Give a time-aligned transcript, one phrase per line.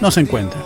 [0.00, 0.60] no se encuentra.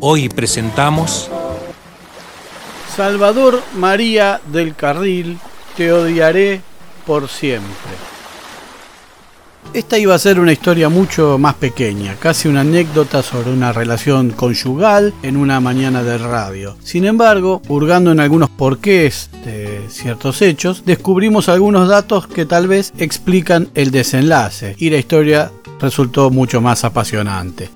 [0.00, 1.30] Hoy presentamos
[2.96, 5.38] Salvador María del Carril,
[5.76, 6.60] te odiaré
[7.06, 7.72] por siempre.
[9.74, 14.30] Esta iba a ser una historia mucho más pequeña, casi una anécdota sobre una relación
[14.30, 16.76] conyugal en una mañana de radio.
[16.82, 22.92] Sin embargo, hurgando en algunos porqués de ciertos hechos, descubrimos algunos datos que tal vez
[22.98, 25.50] explican el desenlace y la historia
[25.82, 27.68] resultó mucho más apasionante.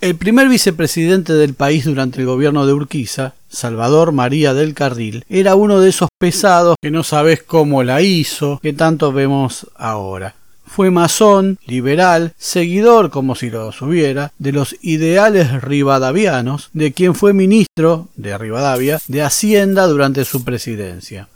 [0.00, 5.54] El primer vicepresidente del país durante el gobierno de Urquiza, Salvador María del Carril, era
[5.54, 10.34] uno de esos pesados que no sabes cómo la hizo, que tanto vemos ahora.
[10.66, 17.32] Fue masón, liberal, seguidor, como si lo hubiera, de los ideales rivadavianos, de quien fue
[17.32, 21.28] ministro de Rivadavia de Hacienda durante su presidencia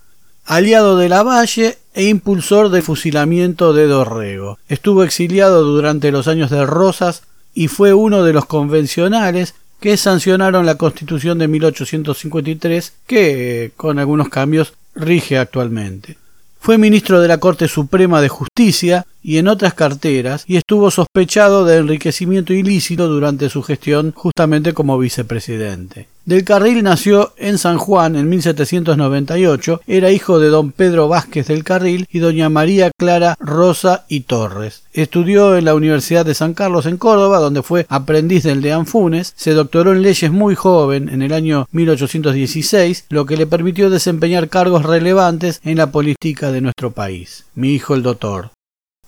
[0.47, 4.59] aliado de Lavalle e impulsor del fusilamiento de Dorrego.
[4.69, 10.65] Estuvo exiliado durante los años de Rosas y fue uno de los convencionales que sancionaron
[10.65, 16.17] la Constitución de 1853 que, con algunos cambios, rige actualmente.
[16.61, 21.65] Fue ministro de la Corte Suprema de Justicia y en otras carteras y estuvo sospechado
[21.65, 26.09] de enriquecimiento ilícito durante su gestión justamente como vicepresidente.
[26.27, 31.63] Del Carril nació en San Juan en 1798, era hijo de don Pedro Vázquez del
[31.63, 34.83] Carril y doña María Clara Rosa y Torres.
[34.93, 39.35] Estudió en la Universidad de San Carlos en Córdoba, donde fue aprendiz del de Anfunes,
[39.37, 44.49] se doctoró en leyes muy joven en el año 1816, lo que le permitió desempeñar
[44.49, 47.45] cargos relevantes en la política de nuestro país.
[47.55, 48.56] Mi hijo el doctor.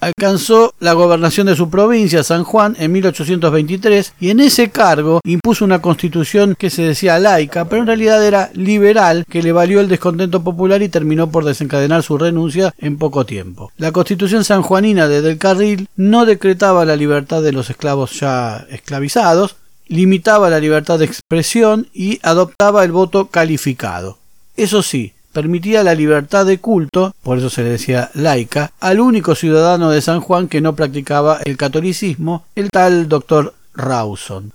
[0.01, 5.65] Alcanzó la gobernación de su provincia, San Juan, en 1823 y en ese cargo impuso
[5.65, 9.89] una constitución que se decía laica, pero en realidad era liberal, que le valió el
[9.89, 13.73] descontento popular y terminó por desencadenar su renuncia en poco tiempo.
[13.77, 19.57] La constitución sanjuanina de Del Carril no decretaba la libertad de los esclavos ya esclavizados,
[19.89, 24.19] limitaba la libertad de expresión y adoptaba el voto calificado.
[24.57, 29.37] Eso sí, permitía la libertad de culto, por eso se le decía laica, al único
[29.37, 34.51] ciudadano de San Juan que no practicaba el catolicismo, el tal doctor Rawson.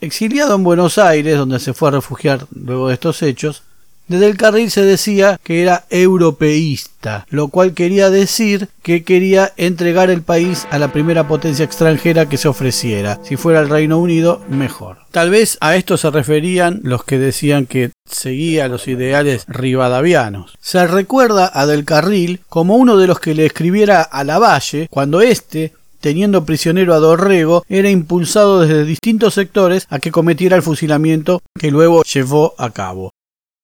[0.00, 3.64] Exiliado en Buenos Aires, donde se fue a refugiar luego de estos hechos,
[4.08, 10.08] desde el carril se decía que era europeísta, lo cual quería decir que quería entregar
[10.08, 13.20] el país a la primera potencia extranjera que se ofreciera.
[13.24, 14.98] Si fuera el Reino Unido, mejor.
[15.10, 20.56] Tal vez a esto se referían los que decían que seguía los ideales rivadavianos.
[20.60, 25.20] Se recuerda a Del Carril como uno de los que le escribiera a Lavalle cuando
[25.20, 25.72] éste
[26.04, 31.70] teniendo prisionero a Dorrego, era impulsado desde distintos sectores a que cometiera el fusilamiento que
[31.70, 33.14] luego llevó a cabo.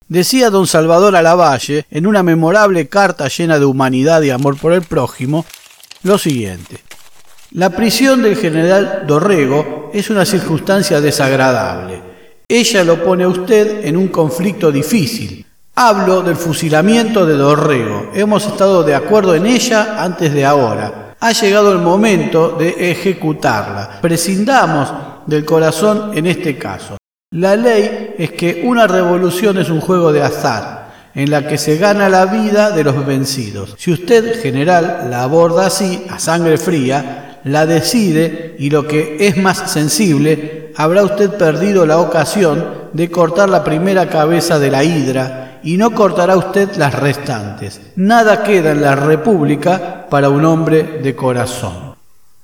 [0.07, 4.81] Decía don Salvador Alavalle, en una memorable carta llena de humanidad y amor por el
[4.81, 5.45] prójimo,
[6.01, 6.79] lo siguiente.
[7.51, 12.10] La prisión del general Dorrego es una circunstancia desagradable.
[12.53, 15.45] Ella lo pone a usted en un conflicto difícil.
[15.73, 18.11] Hablo del fusilamiento de Dorrego.
[18.13, 21.15] Hemos estado de acuerdo en ella antes de ahora.
[21.17, 24.01] Ha llegado el momento de ejecutarla.
[24.01, 24.91] Prescindamos
[25.27, 26.97] del corazón en este caso.
[27.31, 31.77] La ley es que una revolución es un juego de azar, en la que se
[31.77, 33.75] gana la vida de los vencidos.
[33.77, 39.37] Si usted, general, la aborda así, a sangre fría, la decide y lo que es
[39.37, 45.59] más sensible, habrá usted perdido la ocasión de cortar la primera cabeza de la hidra
[45.63, 47.81] y no cortará usted las restantes.
[47.95, 51.91] Nada queda en la República para un hombre de corazón.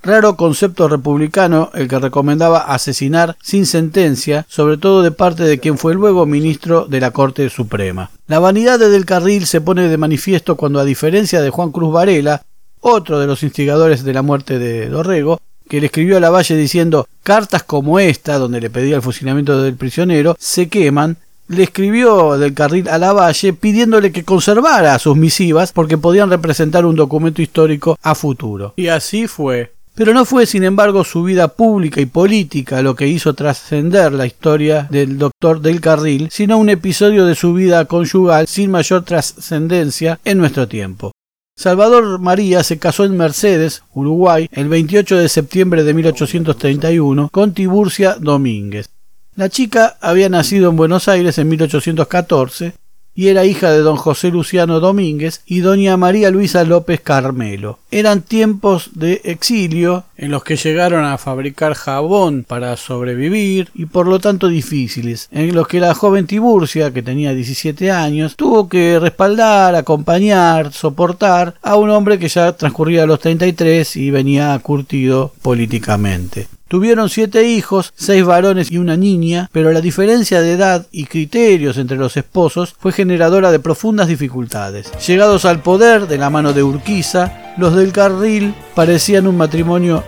[0.02, 5.76] Raro concepto republicano el que recomendaba asesinar sin sentencia, sobre todo de parte de quien
[5.76, 8.10] fue luego ministro de la Corte Suprema.
[8.28, 11.92] La vanidad de Del Carril se pone de manifiesto cuando, a diferencia de Juan Cruz
[11.92, 12.42] Varela,
[12.80, 16.56] otro de los instigadores de la muerte de Dorrego, que le escribió a la Valle
[16.56, 21.16] diciendo cartas como esta, donde le pedía el fusilamiento del prisionero, se queman,
[21.48, 26.84] le escribió del carril a la Valle pidiéndole que conservara sus misivas porque podían representar
[26.84, 28.74] un documento histórico a futuro.
[28.76, 29.72] Y así fue.
[29.94, 34.26] Pero no fue, sin embargo, su vida pública y política lo que hizo trascender la
[34.26, 40.20] historia del doctor del Carril, sino un episodio de su vida conyugal sin mayor trascendencia
[40.24, 41.10] en nuestro tiempo.
[41.58, 48.14] Salvador María se casó en Mercedes, Uruguay, el 28 de septiembre de 1831 con Tiburcia
[48.14, 48.90] Domínguez.
[49.34, 52.74] La chica había nacido en Buenos Aires en 1814
[53.18, 57.80] y era hija de don José Luciano Domínguez y doña María Luisa López Carmelo.
[57.90, 64.06] Eran tiempos de exilio en los que llegaron a fabricar jabón para sobrevivir y por
[64.06, 69.00] lo tanto difíciles, en los que la joven Tiburcia, que tenía 17 años, tuvo que
[69.00, 76.46] respaldar, acompañar, soportar a un hombre que ya transcurría los 33 y venía curtido políticamente.
[76.68, 81.78] Tuvieron siete hijos, seis varones y una niña, pero la diferencia de edad y criterios
[81.78, 84.92] entre los esposos fue generadora de profundas dificultades.
[85.06, 90.04] Llegados al poder de la mano de Urquiza, los del Carril parecían un matrimonio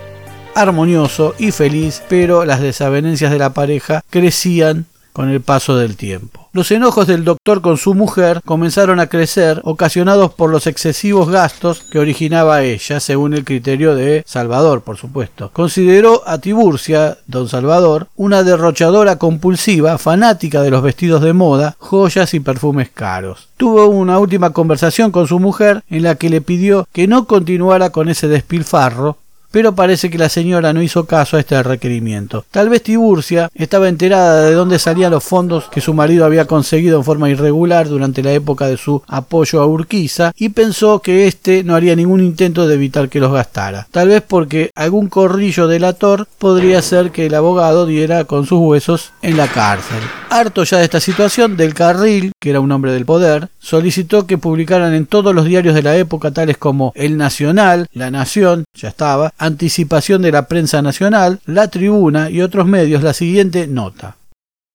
[0.55, 6.40] armonioso y feliz, pero las desavenencias de la pareja crecían con el paso del tiempo.
[6.53, 11.85] Los enojos del doctor con su mujer comenzaron a crecer, ocasionados por los excesivos gastos
[11.93, 15.51] que originaba ella, según el criterio de Salvador, por supuesto.
[15.53, 22.35] Consideró a Tiburcia, don Salvador, una derrochadora compulsiva, fanática de los vestidos de moda, joyas
[22.35, 23.47] y perfumes caros.
[23.57, 27.91] Tuvo una última conversación con su mujer en la que le pidió que no continuara
[27.91, 29.19] con ese despilfarro,
[29.51, 32.45] pero parece que la señora no hizo caso a este requerimiento.
[32.51, 36.99] Tal vez Tiburcia estaba enterada de dónde salían los fondos que su marido había conseguido
[36.99, 41.65] en forma irregular durante la época de su apoyo a Urquiza y pensó que éste
[41.65, 43.87] no haría ningún intento de evitar que los gastara.
[43.91, 49.13] Tal vez porque algún corrillo delator podría ser que el abogado diera con sus huesos
[49.23, 50.01] en la cárcel.
[50.31, 54.39] Harto ya de esta situación, Del Carril, que era un hombre del poder, solicitó que
[54.39, 58.89] publicaran en todos los diarios de la época, tales como El Nacional, La Nación, ya
[58.89, 64.17] estaba, Anticipación de la Prensa Nacional, La Tribuna y otros medios, la siguiente nota.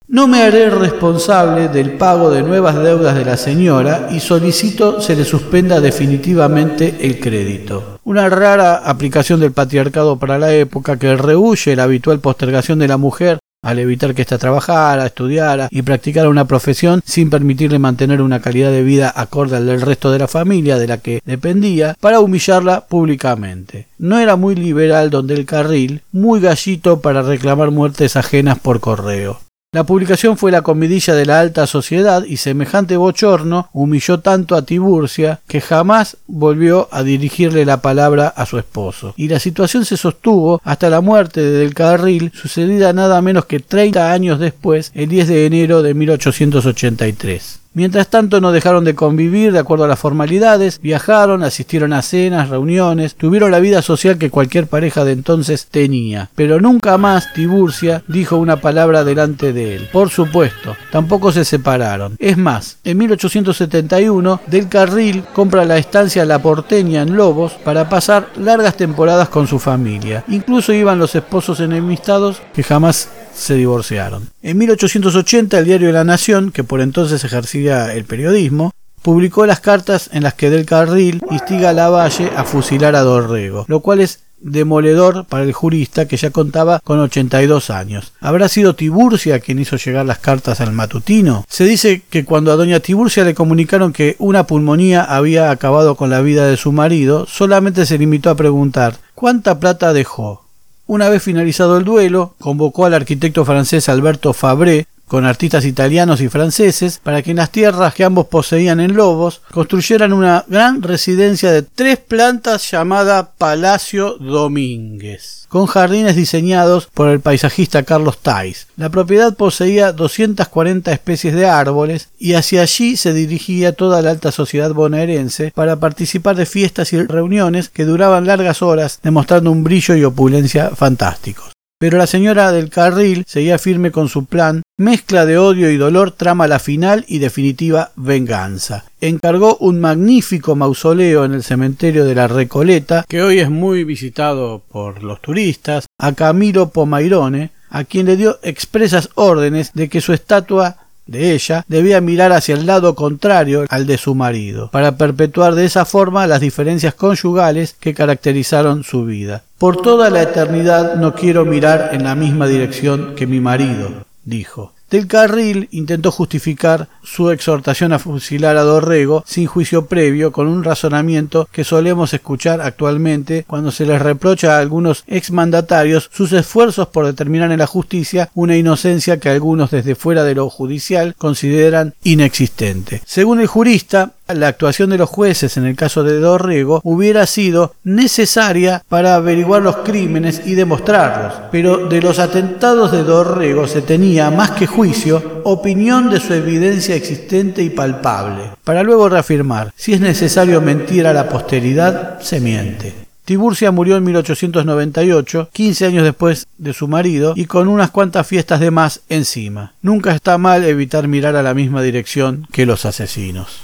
[0.07, 5.15] No me haré responsable del pago de nuevas deudas de la señora y solicito se
[5.15, 7.99] le suspenda definitivamente el crédito.
[8.03, 12.97] Una rara aplicación del patriarcado para la época que rehuye la habitual postergación de la
[12.97, 18.39] mujer al evitar que ésta trabajara, estudiara y practicara una profesión sin permitirle mantener una
[18.39, 22.19] calidad de vida acorde al del resto de la familia de la que dependía, para
[22.19, 23.87] humillarla públicamente.
[23.97, 29.39] No era muy liberal donde el carril, muy gallito para reclamar muertes ajenas por correo.
[29.75, 34.61] La publicación fue la comidilla de la alta sociedad y semejante bochorno humilló tanto a
[34.61, 39.13] Tiburcia que jamás volvió a dirigirle la palabra a su esposo.
[39.17, 43.59] Y la situación se sostuvo hasta la muerte de Del Carril, sucedida nada menos que
[43.59, 47.64] 30 años después, el 10 de enero de 1883.
[47.75, 52.47] Mientras tanto no dejaron de convivir de acuerdo a las formalidades, viajaron, asistieron a cenas,
[52.47, 56.29] reuniones, tuvieron la vida social que cualquier pareja de entonces tenía.
[56.35, 59.89] Pero nunca más Tiburcia dijo una palabra delante de él.
[59.91, 62.15] Por supuesto, tampoco se separaron.
[62.17, 68.29] Es más, en 1871 Del Carril compra la estancia La Porteña en Lobos para pasar
[68.37, 70.23] largas temporadas con su familia.
[70.29, 74.29] Incluso iban los esposos enemistados que jamás se divorciaron.
[74.41, 78.71] En 1880 el diario La Nación, que por entonces ejercía el periodismo,
[79.01, 83.65] publicó las cartas en las que Del Carril instiga a Lavalle a fusilar a Dorrego,
[83.67, 88.13] lo cual es demoledor para el jurista que ya contaba con 82 años.
[88.19, 91.45] ¿Habrá sido Tiburcia quien hizo llegar las cartas al matutino?
[91.47, 96.09] Se dice que cuando a doña Tiburcia le comunicaron que una pulmonía había acabado con
[96.09, 100.44] la vida de su marido, solamente se limitó a preguntar ¿cuánta plata dejó?
[100.87, 106.29] Una vez finalizado el duelo, convocó al arquitecto francés Alberto Fabré con artistas italianos y
[106.29, 111.51] franceses para que en las tierras que ambos poseían en Lobos construyeran una gran residencia
[111.51, 118.67] de tres plantas llamada Palacio Domínguez, con jardines diseñados por el paisajista Carlos Tais.
[118.77, 124.31] La propiedad poseía 240 especies de árboles y hacia allí se dirigía toda la alta
[124.31, 129.95] sociedad bonaerense para participar de fiestas y reuniones que duraban largas horas, demostrando un brillo
[129.95, 131.54] y opulencia fantásticos.
[131.77, 136.11] Pero la señora del carril seguía firme con su plan, mezcla de odio y dolor
[136.11, 138.85] trama la final y definitiva venganza.
[139.01, 144.63] Encargó un magnífico mausoleo en el cementerio de la Recoleta, que hoy es muy visitado
[144.71, 150.13] por los turistas, a Camilo Pomairone, a quien le dio expresas órdenes de que su
[150.13, 155.55] estatua de ella debía mirar hacia el lado contrario al de su marido, para perpetuar
[155.55, 159.43] de esa forma las diferencias conyugales que caracterizaron su vida.
[159.57, 164.74] Por toda la eternidad no quiero mirar en la misma dirección que mi marido, dijo.
[164.89, 170.63] Del Carril intentó justificar su exhortación a fusilar a Dorrego sin juicio previo con un
[170.63, 177.05] razonamiento que solemos escuchar actualmente cuando se les reprocha a algunos exmandatarios sus esfuerzos por
[177.05, 183.01] determinar en la justicia una inocencia que algunos desde fuera de lo judicial consideran inexistente.
[183.05, 187.75] Según el jurista, la actuación de los jueces en el caso de Dorrego hubiera sido
[187.83, 194.31] necesaria para averiguar los crímenes y demostrarlos, pero de los atentados de Dorrego se tenía
[194.31, 200.01] más que juicio, opinión de su evidencia existente y palpable, para luego reafirmar, si es
[200.01, 203.05] necesario mentir a la posteridad, se miente.
[203.25, 208.59] Tiburcia murió en 1898, 15 años después de su marido, y con unas cuantas fiestas
[208.59, 209.73] de más encima.
[209.81, 213.63] Nunca está mal evitar mirar a la misma dirección que los asesinos.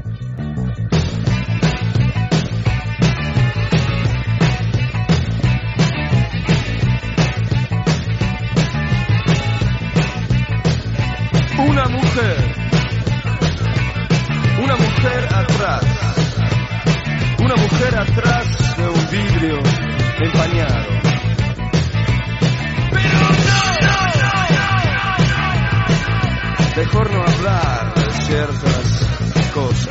[15.41, 15.83] Atrás.
[17.39, 19.59] Una mujer atrás de un vidrio
[20.19, 20.85] empañado.
[22.91, 23.29] Pero no,
[26.77, 29.90] Mejor no hablar de ciertas cosas.